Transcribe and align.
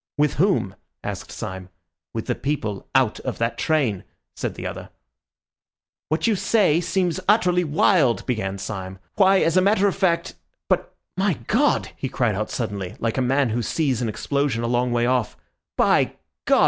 "With 0.17 0.33
whom?" 0.41 0.73
asked 1.03 1.31
Syme. 1.31 1.69
"With 2.11 2.25
the 2.25 2.33
people 2.33 2.89
out 2.95 3.19
of 3.19 3.37
that 3.37 3.55
train," 3.59 4.03
said 4.35 4.55
the 4.55 4.65
other. 4.65 4.89
"What 6.09 6.25
you 6.25 6.35
say 6.35 6.81
seems 6.81 7.19
utterly 7.29 7.63
wild," 7.63 8.25
began 8.25 8.57
Syme. 8.57 8.97
"Why, 9.17 9.41
as 9.41 9.57
a 9.57 9.61
matter 9.61 9.87
of 9.87 9.95
fact—But, 9.95 10.91
my 11.15 11.35
God," 11.45 11.89
he 11.95 12.09
cried 12.09 12.33
out 12.33 12.49
suddenly, 12.49 12.95
like 12.99 13.19
a 13.19 13.21
man 13.21 13.49
who 13.51 13.61
sees 13.61 14.01
an 14.01 14.09
explosion 14.09 14.63
a 14.63 14.67
long 14.67 14.91
way 14.91 15.05
off, 15.05 15.37
"by 15.77 16.15
God! 16.45 16.59